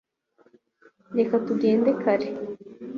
reka 1.17 1.33
tugende 1.45 1.89
kare 2.01 2.27